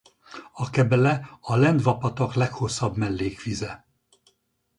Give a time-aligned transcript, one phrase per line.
[0.51, 3.85] A Kebele a Lendva-patak leghosszabb mellékvize.